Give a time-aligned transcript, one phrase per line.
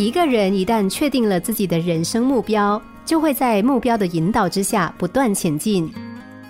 [0.00, 5.92] 一个人一旦确定了自己的人生目标，就会在目标的引导之下不断前进。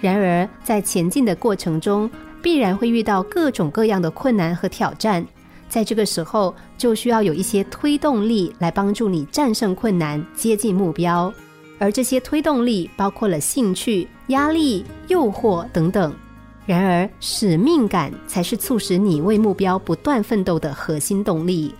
[0.00, 2.08] 然而，在前进的过程中，
[2.40, 5.26] 必然会遇到各种各样的困难和挑战。
[5.68, 11.34] 在这个时候，就需要有一些推动力来帮助你战胜困难、接近目标。
[11.80, 16.14] 而这些推动力包括了兴趣、压力、诱惑等等。
[16.64, 21.74] 然而，使命感才是促使你为目标不断奋斗的核心动力。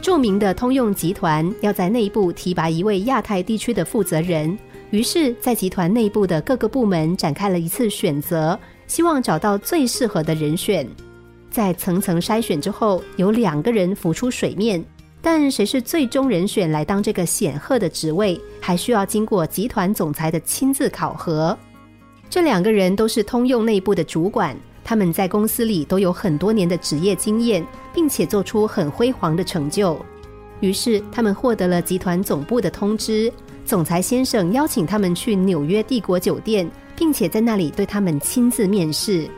[0.00, 4.58] 著名的通用集团要在内部提拔一位亚太地区的负责人，
[4.90, 10.88] 于是，在集团内部的各个部门展开了一次选择，希望找到最适合的人选。
[11.50, 14.82] 在层层筛选之后，有两个人浮出水面，
[15.20, 21.56] 但谁是最终人选来当这个显赫的职位，还需要经过集团总裁的亲自考核。
[22.30, 24.56] 这两个人都是通用内部的主管，
[24.90, 29.96] 他们在公司里都有很多年的职业经验，并且做出很辉煌的成就。
[30.58, 33.32] 于是，他们获得了集团总部的通知，
[33.64, 39.28] 总裁先生邀请他们去纽约帝国酒店，并且在那里对他们亲自面试。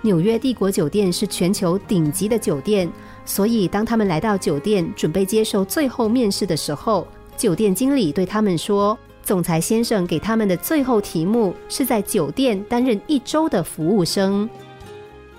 [0.00, 2.90] 纽约帝国酒店是全球顶级的酒店，
[3.26, 8.98] 所以当他们来到酒店准备接受最后面试的时候，酒店经理对他们说。
[9.22, 14.48] 总裁先生给他们的最后题目是在酒店担任一周的服务生。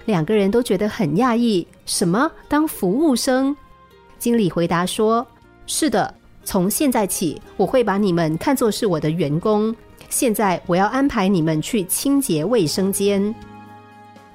[0.06, 3.56] 两个人都觉得很讶异，什么当服务生？
[4.20, 5.26] 经理回答说
[5.68, 9.76] ：“是的，从现在起我会把你们看作是我的员工。
[10.10, 13.34] 现在我要安排你们去清洁卫生间。”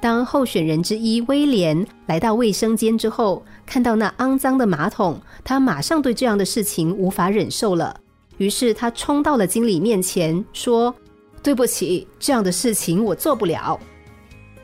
[0.00, 7.98] 当候选人之一威廉来到卫生间之后，看到那肮脏的马桶，他马上对这样的事情无法忍受了。
[8.38, 10.94] 于是他冲到了经理面前，说
[11.42, 13.78] ：“对不起，这样的事情我做不了。”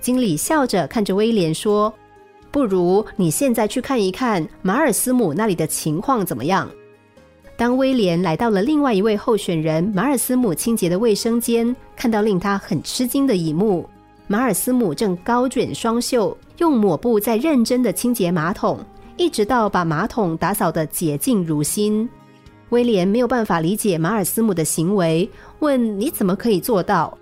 [0.01, 1.93] 经理笑着看着威廉说
[2.51, 6.71] ：“不如你现在去看一看马尔斯姆那里的情况怎么样？”
[7.57, 13.89] 当威廉来到了另外一位候选人马尔斯姆清洁的卫生间，看到令他很吃惊的一幕：
[14.27, 18.79] 马尔斯姆正高卷双袖，用抹布在认真的清洁马桶，
[19.17, 22.09] 一直到把马桶打扫得洁净如新。
[22.75, 25.31] 威廉没有办法理解马尔斯姆的行为，
[25.61, 27.17] 问：“你怎么可以做到？”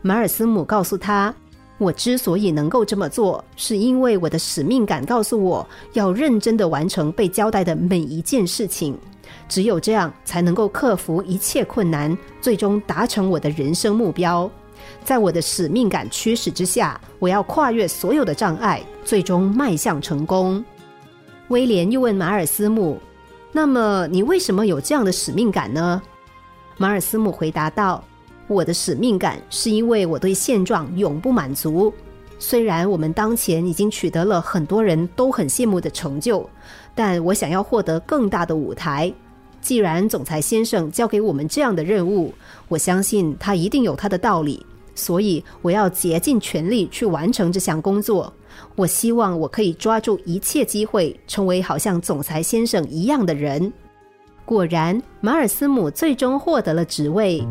[0.00, 1.34] 马尔斯姆告诉他
[1.76, 8.96] ：“我之所以能够这么做，是因为我的使命感告诉我要认真的完成被交代的每一件事情。
[9.48, 14.48] 只有这样，才能够克服一切困难，最终达成我的人生目标。
[15.02, 20.64] 在我的使命感驱使之下，我要跨越所有的障碍，最终迈向成功。”
[21.50, 23.00] 威廉又问马尔斯姆。
[23.54, 26.00] 那么你为什么有这样的使命感呢？
[26.78, 28.02] 马尔斯姆回答道
[28.48, 31.92] ：“我的使命感是因为我对现状永不满足。
[32.38, 36.48] 虽然我们当前已经取得了很多人都很羡慕的成就，
[36.94, 39.12] 但我想要获得更大的舞台。
[39.60, 42.34] 既然总裁先生交给我们这样的任务，
[42.68, 44.64] 我相信他一定有他的道理。
[44.94, 48.32] 所以我要竭尽全力去完成这项工作。”
[48.76, 53.72] 我希望我可以抓住一切机会，成为好像总裁先生一样的人。
[54.44, 57.46] 果然，马尔斯姆最终获得了职位。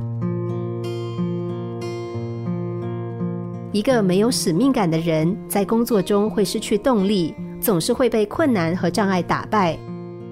[3.71, 9.79] 一个没有使命感的人，在工作中会失去动力，总是会被困难和障碍打败。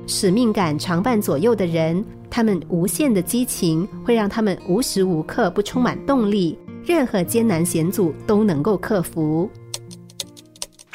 [0.08, 9.50] 使命感常伴左右的人，他们无限的激情会让他们无时无刻不充满动力，任何艰难险阻都能够克服。